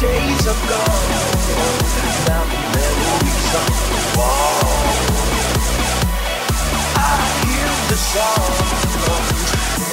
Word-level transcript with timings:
days 0.00 0.46
are 0.48 0.60
gone. 0.66 1.08
Now 2.26 2.44
the 2.48 2.58
memories 2.72 3.52
on 3.60 3.68
the 3.92 4.02
wall. 4.16 4.64
I 6.96 7.20
hear 7.44 7.70
the 7.90 7.98
song. 8.10 8.48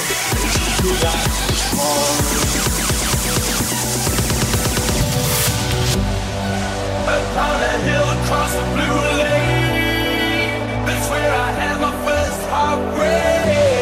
The 0.08 0.16
places 0.32 0.78
where 0.84 1.04
I 1.04 1.20
was 1.48 1.62
born. 1.76 2.24
Upon 7.04 7.58
a 7.60 7.74
hill 7.84 8.08
across 8.16 8.52
the 8.54 8.64
blue 8.72 8.98
lake, 9.20 10.60
that's 10.86 11.06
where 11.10 11.32
I 11.32 11.50
had 11.60 11.76
my 11.82 11.92
first 12.06 12.40
heartbreak. 12.48 13.77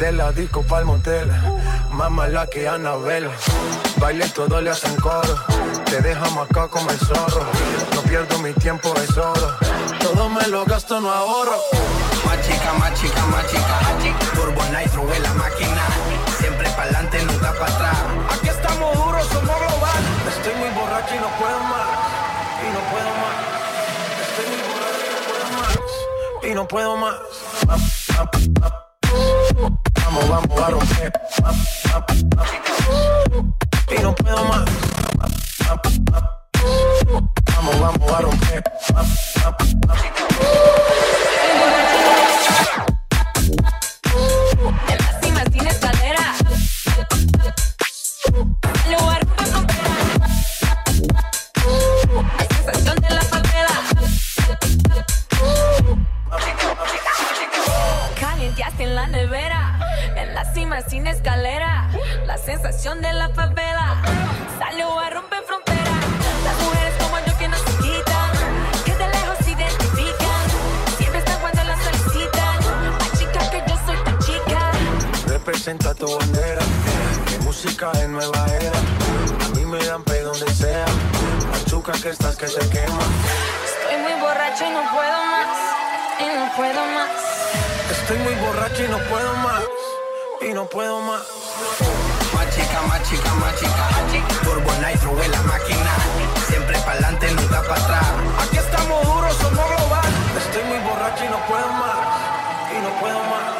De 0.00 0.12
la 0.12 0.32
disco 0.32 0.62
pa'l 0.62 0.86
motel. 0.86 1.30
Más 1.92 2.10
mala 2.10 2.46
que 2.46 2.66
Anabel. 2.66 3.28
Baile 3.98 4.26
todo 4.30 4.58
le 4.58 4.70
hacen 4.70 4.96
coro. 4.96 5.36
Te 5.84 6.00
dejamos 6.00 6.48
acá 6.48 6.68
como 6.68 6.88
el 6.88 6.98
zorro. 6.98 7.44
No 7.94 8.00
pierdo 8.04 8.38
mi 8.38 8.54
tiempo, 8.54 8.94
es 8.96 9.14
oro. 9.18 9.58
Todo 10.00 10.30
me 10.30 10.46
lo 10.48 10.64
gasto, 10.64 11.02
no 11.02 11.12
ahorro. 11.12 11.58
Más 12.24 12.40
chica, 12.46 12.72
más 12.78 12.94
chica, 12.98 13.26
más 13.26 13.46
chica. 13.48 13.78
Turbo 14.34 14.62
Nitro 14.72 15.12
en 15.12 15.22
la 15.22 15.34
máquina. 15.34 15.84
Siempre 16.38 16.70
pa'lante, 16.70 17.22
nunca 17.22 17.52
para 17.52 17.74
atrás. 17.74 17.98
Aquí 18.32 18.48
estamos 18.48 18.94
duros, 18.94 19.26
somos 19.26 19.56
global. 19.60 20.02
Estoy 20.34 20.54
muy 20.54 20.70
borracho 20.70 21.14
y 21.14 21.18
no 21.18 21.28
puedo 21.38 21.60
más. 21.60 21.88
Y 22.64 22.68
no 22.72 22.80
puedo 22.88 23.10
más. 23.20 23.36
Estoy 24.24 24.46
muy 24.48 24.60
borracho 24.64 25.04
y 25.04 25.12
no 25.12 25.20
puedo 25.28 25.46
más. 25.60 25.78
Y 26.42 26.54
no 26.54 26.66
puedo 26.68 26.96
más. 26.96 27.39
Vamos, 30.28 30.48
vamos 30.48 30.60
a 30.60 30.70
romper. 30.70 31.12
Y 32.92 33.09
Representa 75.70 75.94
tu 75.94 76.18
bandera. 76.18 76.62
Mi 77.30 77.44
música 77.44 77.92
es 77.94 78.08
nueva 78.08 78.44
era. 78.60 78.78
A 79.46 79.48
mí 79.54 79.64
me 79.64 79.78
dan 79.78 80.02
pay 80.02 80.20
donde 80.22 80.52
sea. 80.52 80.84
Machuca 81.52 81.92
que 81.92 82.08
estás 82.08 82.34
que 82.34 82.48
se 82.48 82.58
quema. 82.70 83.04
Estoy 83.70 83.98
muy 84.02 84.20
borracho 84.20 84.64
y 84.66 84.70
no 84.70 84.82
puedo 84.90 85.24
más. 85.30 85.48
Y 86.18 86.26
no 86.26 86.56
puedo 86.56 86.86
más. 86.86 87.10
Estoy 87.88 88.18
muy 88.18 88.34
borracho 88.34 88.84
y 88.84 88.88
no 88.88 88.98
puedo 88.98 89.32
más. 89.36 89.62
Y 90.40 90.54
no 90.54 90.66
puedo 90.66 91.00
más. 91.02 91.22
Más 92.34 92.50
chica, 92.52 92.82
más 92.88 93.08
chica, 93.08 93.32
más 93.34 93.54
chica. 93.60 93.88
Turbo 94.42 94.72
Nitro 94.84 95.22
en 95.22 95.30
la 95.30 95.42
máquina. 95.42 95.92
Siempre 96.48 96.78
pa'lante, 96.78 97.30
nunca 97.30 97.62
para 97.62 97.80
atrás. 97.80 98.06
Aquí 98.42 98.56
estamos 98.56 99.04
duros, 99.04 99.36
somos 99.36 99.66
global. 99.76 100.10
Estoy 100.36 100.64
muy 100.64 100.78
borracho 100.80 101.24
y 101.24 101.28
no 101.28 101.38
puedo 101.46 101.68
más. 101.68 101.96
Y 102.76 102.82
no 102.82 103.00
puedo 103.00 103.18
más. 103.20 103.59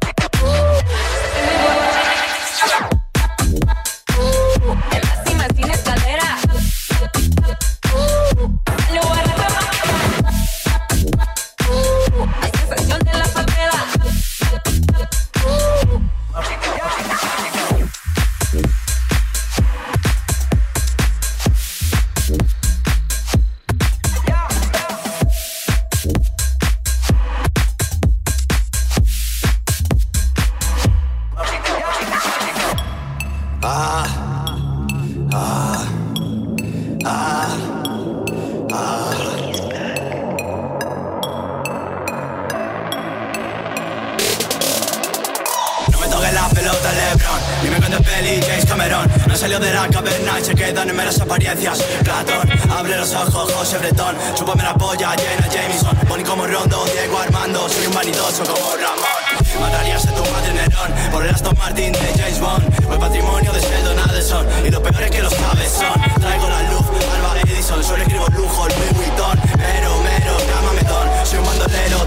Ramón. 58.91 59.61
Matarías 59.61 60.05
a 60.07 60.11
tu 60.11 60.23
madre 60.31 60.53
Nerón 60.53 61.11
por 61.11 61.23
el 61.23 61.33
Aston 61.33 61.57
Martin 61.57 61.91
de 61.93 62.13
James 62.17 62.39
Bond. 62.39 62.63
O 62.89 62.93
el 62.93 62.99
patrimonio 62.99 63.51
de 63.53 63.61
Sheldon 63.61 63.99
Adelson. 63.99 64.45
Y 64.65 64.69
lo 64.69 64.81
peor 64.81 65.03
es 65.03 65.11
que 65.11 65.21
los 65.21 65.33
sabes 65.33 65.71
son. 65.71 65.99
Traigo 66.19 66.49
la 66.49 66.61
luz, 66.63 66.85
Alba 67.15 67.39
Edison. 67.41 67.83
Solo 67.83 68.03
escribo 68.03 68.27
lujo, 68.35 68.67
Louis 68.67 68.93
Vuitton. 68.93 69.39
Mero, 69.57 69.91
mero, 70.03 70.37
llámame 70.47 70.81
Don. 70.83 71.25
Soy 71.25 71.39
un 71.39 71.45
bandolero, 71.45 72.05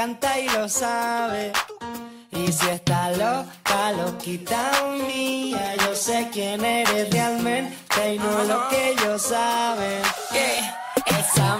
encanta 0.00 0.38
y 0.38 0.48
lo 0.48 0.68
sabe. 0.68 1.52
Y 2.32 2.50
si 2.52 2.68
está 2.68 3.10
loca, 3.10 3.92
loquita 3.92 4.70
mía, 5.06 5.74
yo 5.76 5.94
sé 5.94 6.28
quién 6.32 6.64
eres 6.64 7.10
realmente 7.10 8.14
y 8.14 8.18
no 8.18 8.44
lo 8.44 8.68
que 8.70 8.92
ellos 8.92 9.20
saben. 9.20 10.00
Esa 11.04 11.58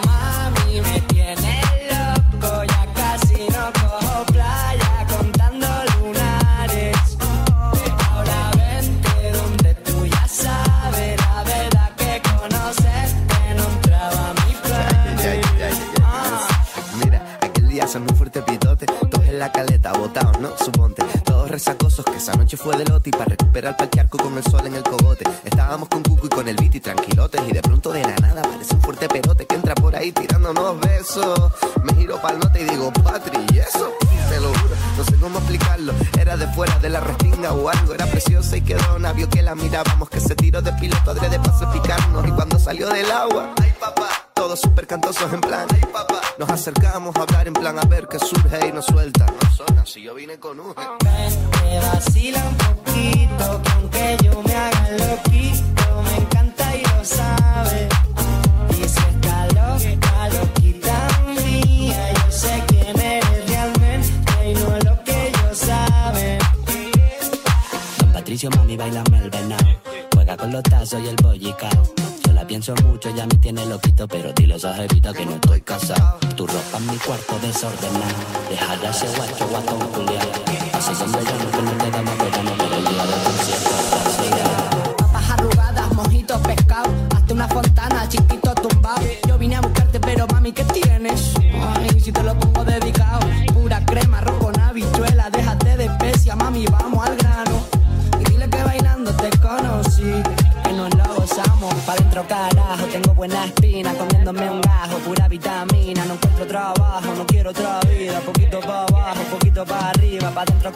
corte. 18.30 18.86
Todos 18.86 19.26
en 19.26 19.38
la 19.38 19.50
caleta, 19.50 19.92
botados, 19.92 20.38
no 20.40 20.50
suponte. 20.56 21.02
Todos 21.24 21.50
resacosos 21.50 22.04
que 22.04 22.16
esa 22.16 22.34
noche 22.34 22.56
fue 22.56 22.76
de 22.76 22.84
loti. 22.84 23.10
Para 23.10 23.24
recuperar 23.26 23.76
pa'l 23.76 23.90
charco 23.90 24.18
con 24.18 24.36
el 24.36 24.44
sol 24.44 24.66
en 24.66 24.74
el 24.74 24.82
cogote. 24.82 25.24
Estábamos 25.44 25.88
con 25.88 26.02
Cucu 26.02 26.26
y 26.26 26.28
con 26.28 26.48
el 26.48 26.56
beat 26.56 26.74
y 26.76 26.80
tranquilotes. 26.80 27.40
Y 27.48 27.52
de 27.52 27.62
pronto 27.62 27.92
de 27.92 28.02
la 28.02 28.16
nada 28.16 28.42
aparece 28.42 28.74
un 28.74 28.80
fuerte 28.80 29.08
pelote 29.08 29.46
que 29.46 29.54
entra 29.54 29.74
por 29.74 29.94
ahí 29.96 30.12
tirándonos 30.12 30.80
besos. 30.80 31.52
Me 31.82 31.94
giro 31.94 32.20
pa'l 32.20 32.38
note 32.38 32.60
y 32.60 32.64
digo, 32.64 32.92
Patri, 32.92 33.38
¿y 33.52 33.58
eso? 33.58 33.92
Te 34.28 34.40
lo 34.40 34.48
juro, 34.48 34.76
no 34.96 35.04
sé 35.04 35.16
cómo 35.16 35.38
explicarlo. 35.38 35.92
Era 36.18 36.36
de 36.36 36.46
fuera 36.48 36.78
de 36.78 36.88
la 36.88 37.00
restinga 37.00 37.52
o 37.52 37.68
algo. 37.68 37.94
Era 37.94 38.06
preciosa 38.06 38.56
y 38.56 38.62
quedó 38.62 38.96
una 38.96 39.12
vio 39.12 39.28
que 39.28 39.42
la 39.42 39.54
mirábamos. 39.54 40.08
Que 40.08 40.20
se 40.20 40.34
tiró 40.34 40.62
de 40.62 40.72
piloto, 40.74 41.10
adrede 41.10 41.38
para 41.40 41.72
picarnos. 41.72 42.26
Y 42.26 42.30
cuando 42.30 42.58
salió 42.58 42.88
del 42.88 43.10
agua, 43.10 43.54
ay 43.60 43.74
papá 43.78 44.29
todos 44.40 44.58
súper 44.58 44.86
cantosos 44.86 45.30
en 45.34 45.40
plan. 45.42 45.68
Nos 46.38 46.48
acercamos 46.48 47.14
a 47.14 47.24
hablar 47.24 47.46
en 47.46 47.52
plan 47.52 47.78
a 47.78 47.84
ver 47.84 48.08
qué 48.08 48.18
surge 48.18 48.68
y 48.68 48.72
nos 48.72 48.86
suelta. 48.86 49.26
No 49.26 49.50
suena, 49.50 49.84
si 49.84 50.00
yo 50.00 50.14
vine 50.14 50.38
con 50.38 50.58
un. 50.58 50.74
Ven, 50.74 51.50
me 51.62 51.78
vacila 51.78 52.42
un 52.48 52.56
poquito, 52.56 53.62
que 53.62 53.70
aunque 53.72 54.16
yo 54.24 54.42
me 54.42 54.54
haga 54.54 54.90
loquito, 54.92 56.02
me 56.04 56.16
encanta 56.22 56.74
y 56.74 56.82
lo 56.82 57.04
sabe. 57.04 57.88
Y 58.70 58.88
si 58.88 59.00
está 59.12 59.46
loca, 59.48 60.28
loquita 60.30 61.08
mía, 61.44 62.12
yo 62.14 62.32
sé 62.32 62.64
quién 62.68 62.98
eres 62.98 63.46
realmente 63.46 64.48
y 64.48 64.54
no 64.54 64.70
lo 64.90 65.04
que 65.04 65.28
ellos 65.28 65.58
saben. 65.58 66.38
Don 67.98 68.12
Patricio, 68.14 68.48
mami, 68.56 68.74
bailame 68.74 69.18
el 69.18 69.28
venado. 69.28 69.68
Juega 70.14 70.34
con 70.38 70.50
los 70.50 70.62
tazos 70.62 71.02
y 71.02 71.08
el 71.08 71.16
bollicao 71.16 72.09
pienso 72.46 72.74
mucho, 72.84 73.14
ya 73.14 73.26
me 73.26 73.34
tiene 73.36 73.66
loquito, 73.66 74.06
pero 74.08 74.32
dile 74.32 74.54
a 74.54 74.56
esa 74.56 74.72
que 75.12 75.26
no 75.26 75.32
estoy 75.32 75.60
casado. 75.60 76.18
Tu 76.36 76.46
ropa 76.46 76.78
en 76.78 76.86
mi 76.86 76.96
cuarto 76.98 77.38
desordenada, 77.40 78.06
dejará 78.48 78.90
ese 78.90 79.06
guacho 79.16 79.48
guatón 79.48 79.78
culiado. 79.88 80.30
Así 80.72 80.94
son 80.94 81.12
yo 81.12 81.62
no 81.62 81.72
te 81.72 81.90
da 81.90 81.99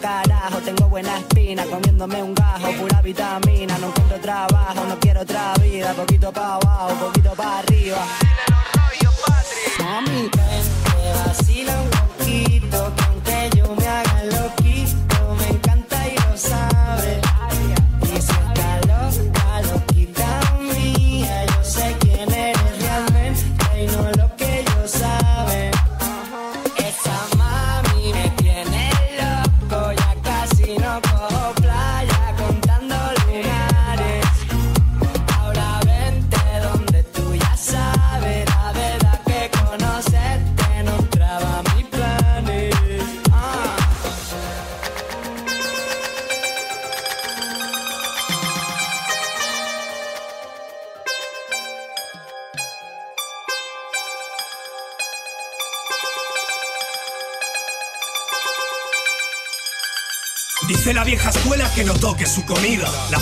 carajo. 0.05 0.59
Tengo 0.61 0.89
buena 0.89 1.19
espina, 1.19 1.65
comiéndome 1.65 2.23
un 2.23 2.35
gajo, 2.35 2.69
pura 2.79 3.01
vitamina. 3.01 3.79
No 3.79 3.87
encuentro 3.89 4.21
trabajo, 4.21 4.85
no 4.87 4.99
quiero 5.01 5.23
otra 5.23 5.55
vida, 5.63 5.95
poquito 5.95 6.31
pa' 6.31 6.57
abajo, 6.57 7.13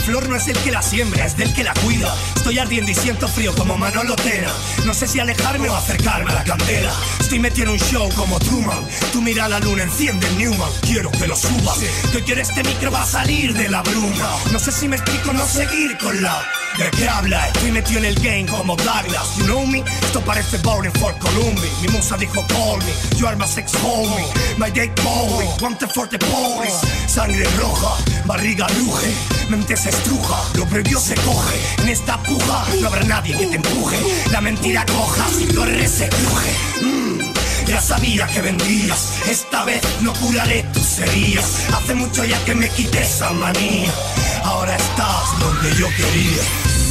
flor 0.02 0.28
no 0.28 0.36
es 0.36 0.48
el 0.48 0.58
que 0.58 0.70
la 0.70 0.82
siembra, 0.82 1.24
es 1.24 1.36
del 1.36 1.52
que 1.54 1.64
la 1.64 1.72
cuida. 1.74 2.14
Estoy 2.36 2.58
ardiendo 2.58 2.90
y 2.90 2.94
siento 2.94 3.28
frío 3.28 3.54
como 3.54 3.78
Manolo 3.78 4.16
Tena. 4.16 4.52
No 4.84 4.92
sé 4.94 5.06
si 5.06 5.20
alejarme 5.20 5.68
o 5.68 5.76
acercarme 5.76 6.30
a 6.32 6.34
la 6.34 6.44
candela. 6.44 6.92
Estoy 7.20 7.38
metido 7.38 7.68
en 7.68 7.72
un 7.72 7.78
show 7.78 8.08
como 8.14 8.38
Truman. 8.40 8.86
Tú 9.12 9.22
mira 9.22 9.48
la 9.48 9.60
luna, 9.60 9.84
enciende 9.84 10.26
el 10.26 10.38
Newman. 10.38 10.70
Quiero 10.82 11.10
que 11.12 11.26
lo 11.26 11.36
subas. 11.36 11.78
Que 12.12 12.22
quiero 12.22 12.42
este 12.42 12.62
micro 12.64 12.90
va 12.90 13.02
a 13.02 13.06
salir 13.06 13.54
de 13.54 13.68
la 13.68 13.82
bruma. 13.82 14.36
No 14.52 14.58
sé 14.58 14.72
si 14.72 14.88
me 14.88 14.96
explico, 14.96 15.32
no 15.32 15.46
seguir 15.46 15.96
con 15.98 16.20
la. 16.20 16.61
¿De 16.78 16.90
qué 16.90 17.08
habla? 17.08 17.46
Estoy 17.48 17.70
metido 17.70 17.98
en 17.98 18.06
el 18.06 18.14
game 18.14 18.46
como 18.46 18.76
Douglas, 18.76 19.36
you 19.36 19.44
know 19.44 19.66
me? 19.66 19.80
Esto 20.02 20.20
parece 20.22 20.56
Bowling 20.58 20.92
for 20.92 21.14
Columbia. 21.18 21.70
Mi 21.82 21.88
musa 21.88 22.16
dijo 22.16 22.44
call 22.48 22.78
me, 22.78 23.18
you 23.18 23.26
are 23.26 23.36
my 23.36 23.46
sex 23.46 23.74
homie. 23.74 24.26
My 24.56 24.70
date 24.70 24.94
Bowie, 25.02 25.48
guante 25.60 25.86
for 25.88 26.08
the 26.08 26.18
police 26.18 26.80
Sangre 27.06 27.44
roja, 27.58 27.96
barriga 28.24 28.66
luge 28.78 29.12
Mente 29.50 29.76
se 29.76 29.90
estruja, 29.90 30.36
lo 30.54 30.66
previo 30.66 30.98
se 30.98 31.14
coge. 31.16 31.60
En 31.82 31.88
esta 31.90 32.16
puja 32.22 32.64
no 32.80 32.86
habrá 32.88 33.04
nadie 33.04 33.36
que 33.36 33.46
te 33.46 33.56
empuje. 33.56 33.98
La 34.30 34.40
mentira 34.40 34.86
coja, 34.86 35.26
si 35.28 35.46
corres 35.54 35.90
se 35.90 36.08
cruje 36.08 36.52
mm. 36.82 37.32
Ya 37.66 37.80
sabía 37.80 38.26
que 38.26 38.40
vendrías, 38.40 39.12
esta 39.28 39.64
vez 39.64 39.80
no 40.00 40.12
curaré 40.14 40.62
tus 40.74 40.98
heridas. 40.98 41.66
Hace 41.72 41.94
mucho 41.94 42.24
ya 42.24 42.42
que 42.44 42.54
me 42.54 42.68
quité 42.68 43.02
esa 43.02 43.30
manía 43.30 43.92
ahora 44.62 44.76
estás 44.76 45.40
donde 45.40 45.74
yo 45.74 45.88
quería. 45.96 46.81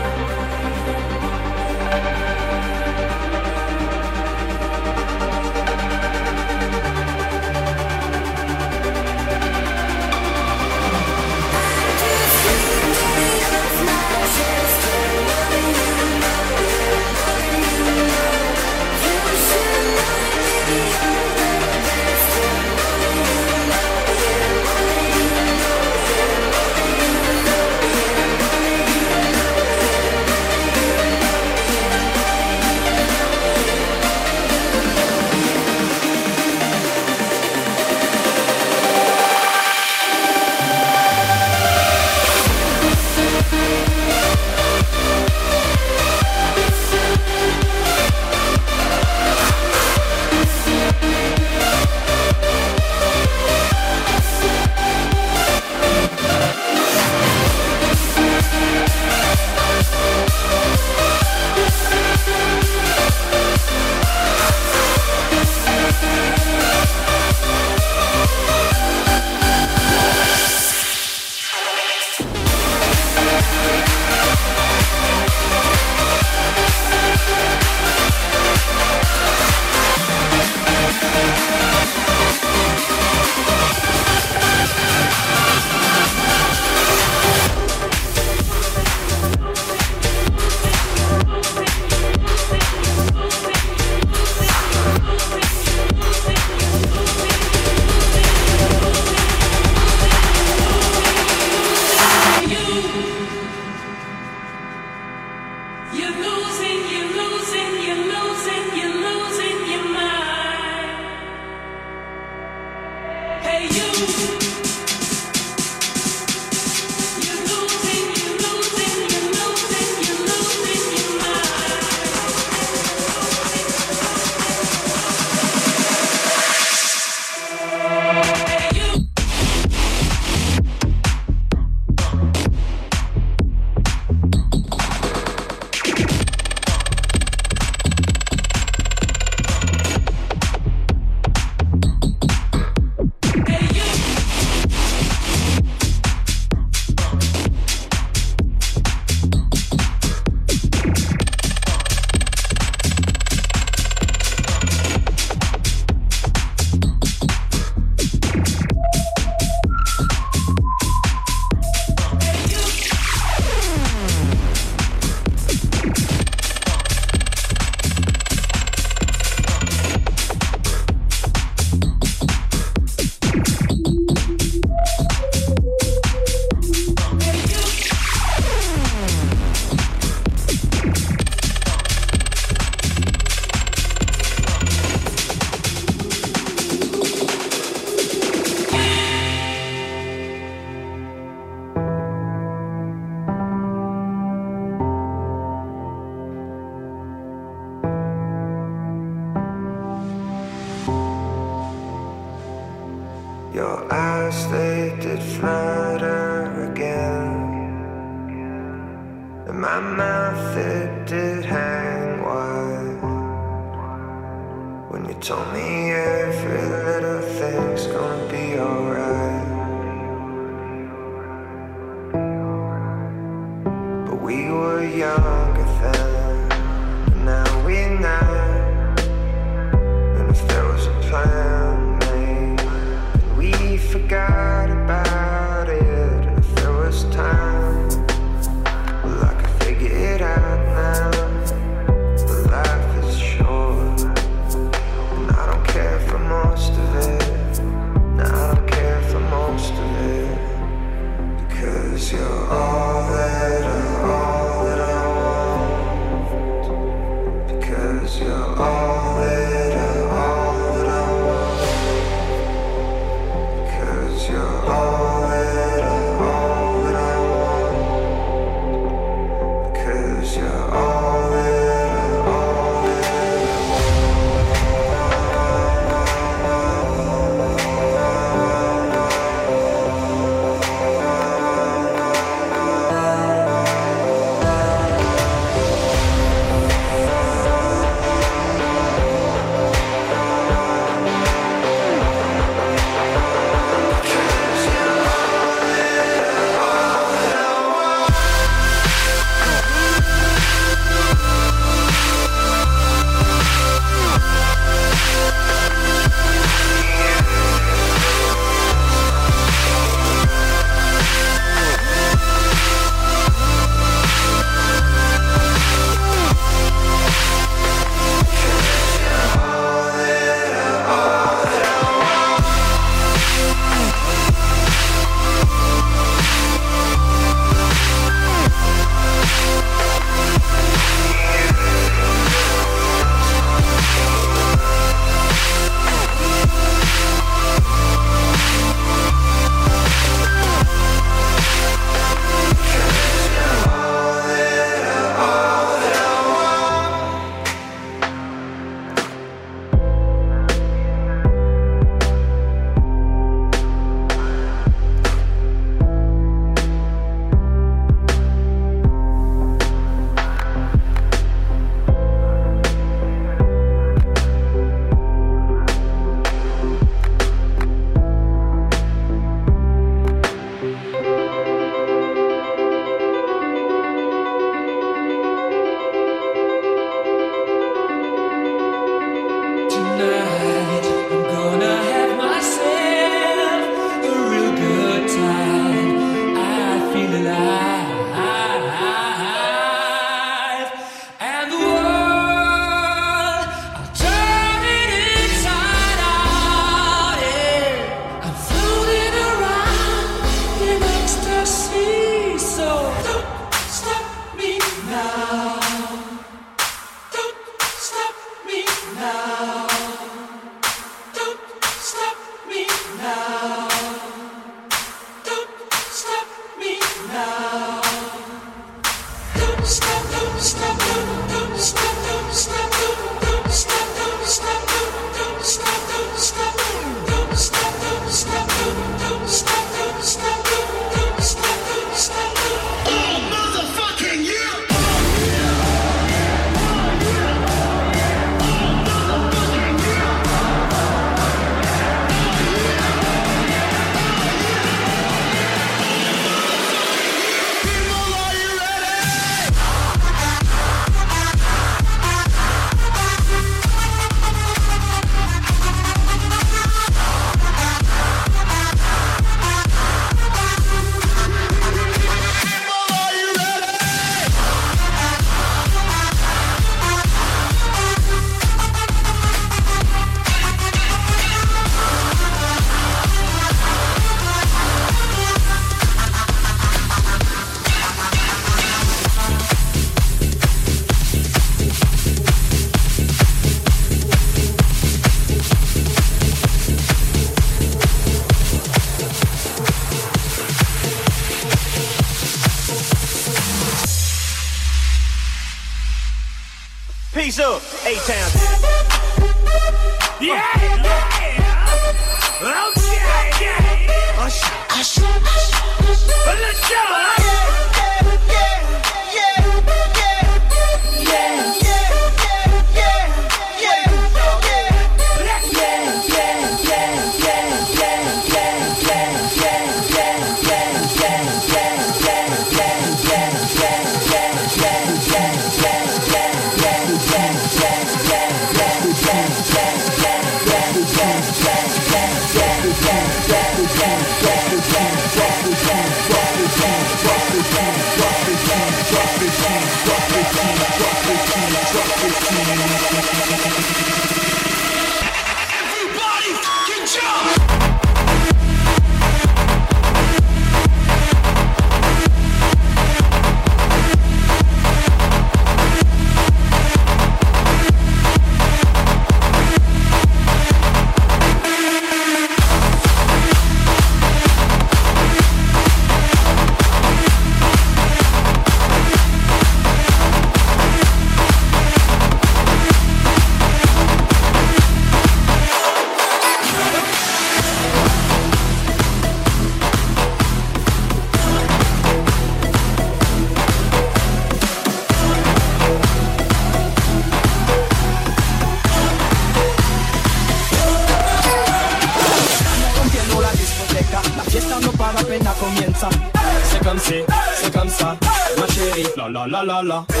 La 599.31 599.43
la 599.43 599.61
la 599.63 600.00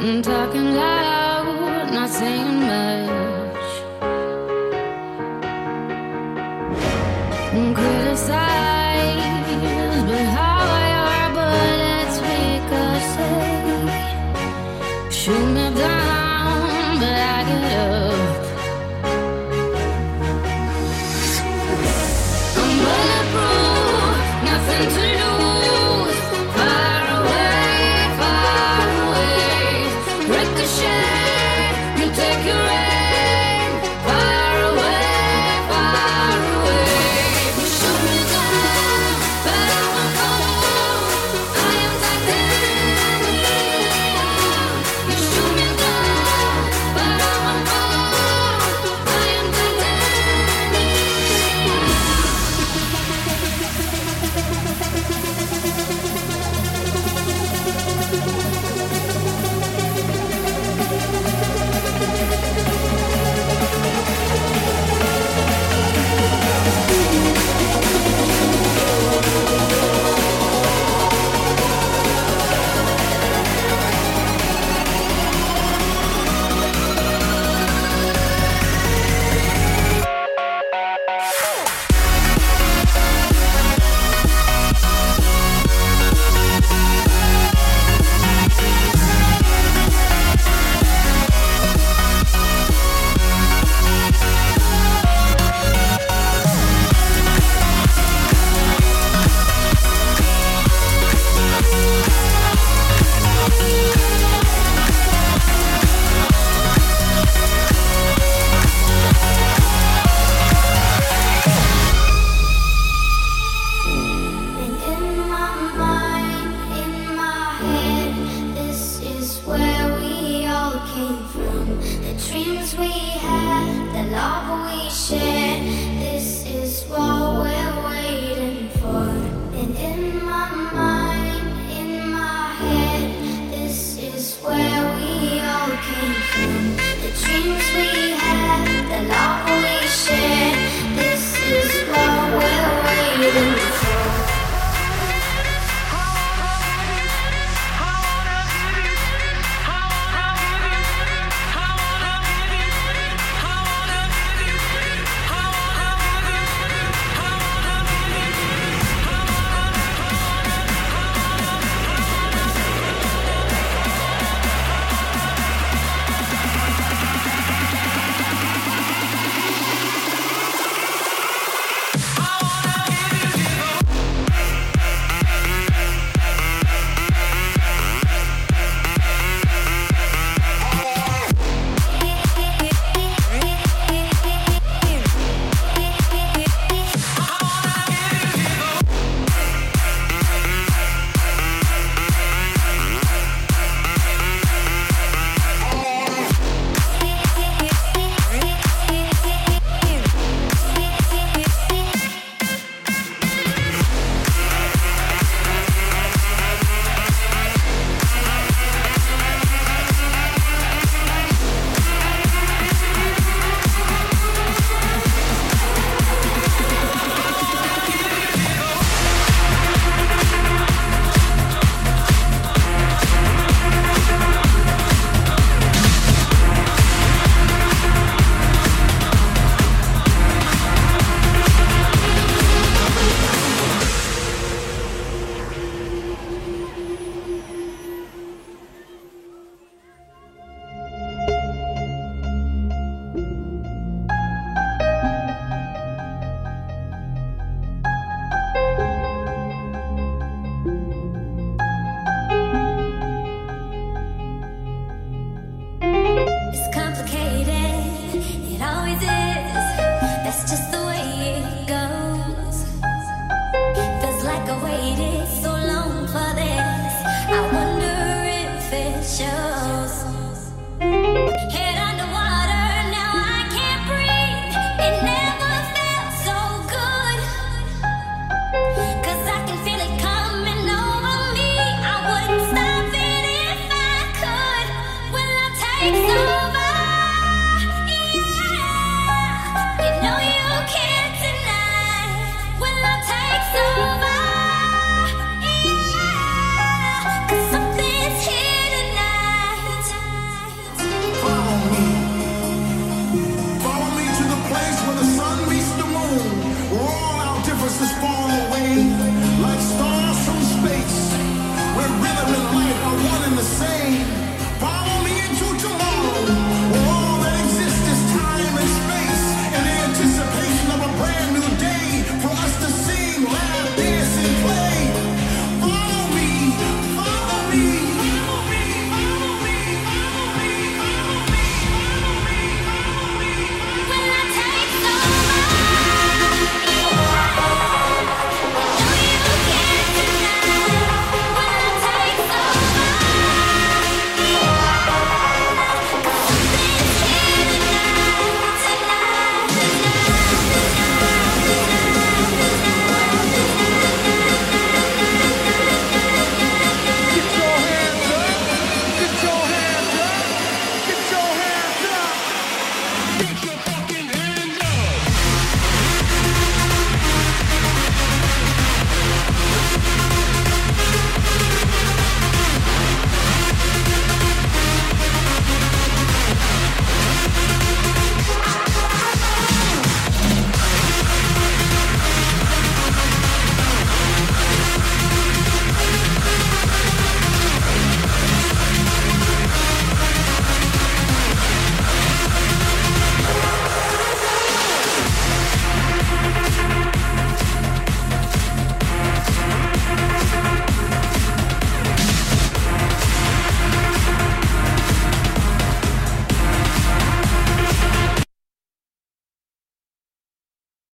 I'm 0.00 0.22
talking 0.22 0.74
loud, 0.74 1.92
not 1.92 2.08
saying 2.08 2.57